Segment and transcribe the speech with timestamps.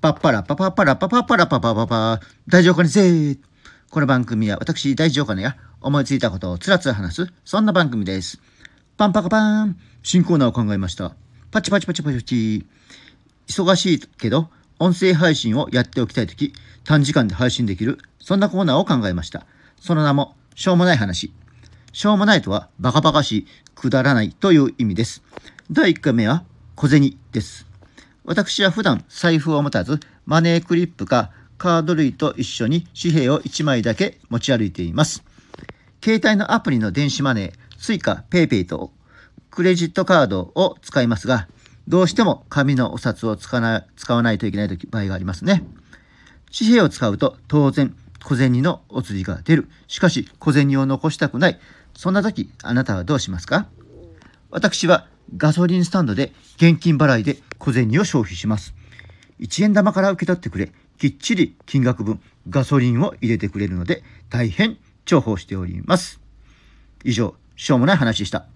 [0.00, 2.20] パッパラパパパラパパパラパパパパ。
[2.46, 3.36] 大丈夫かねぜ
[3.90, 8.40] この番組は私大丈夫かねが思いついたことをつらつら話すそんな番組です。
[8.96, 9.76] パンパカパン。
[10.04, 11.16] 新コーナーを考えました。
[11.50, 12.66] パチパチパチパチパチ。
[13.48, 16.52] 忙しいけど音声配信をやっておきたいとき
[16.84, 19.46] 短時間で配信できるそんなコーナーを考えました。
[19.80, 21.32] その名もしょうもない話。
[21.92, 25.24] しょうもないとはバカバカしいくだらないという意味です。
[25.72, 26.44] 第1回目は
[26.76, 27.67] 小銭です。
[28.28, 35.24] 私は普段財布を持たずマネークリップかカード類と一緒に紙幣を1枚だけ持ち歩いています。
[36.04, 38.92] 携帯のアプリの電子マネー Suica、PayPay と
[39.50, 41.48] クレジットカードを使いますが
[41.88, 45.64] どうしても紙のお札を使わない使わないといけない場合がありますね。
[46.56, 49.70] 紙幣を使うと当然小銭のお釣りが出る。
[49.86, 51.58] しかし小銭を残したくない。
[51.94, 53.68] そんな時あなたはどうしますか？
[54.50, 55.06] 私は
[55.36, 58.74] ガソリンスタンドで現金払いで小銭を消費します。
[59.40, 66.20] 1円玉から受け取ってくれ、きっちり金額分ガソリンを入れてくれるので大変重宝しております。
[67.04, 68.46] 以上、しょうもない話でした。